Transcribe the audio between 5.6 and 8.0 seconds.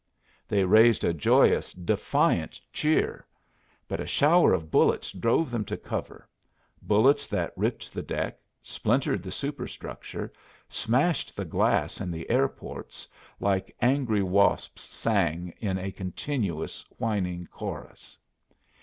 to cover, bullets that ripped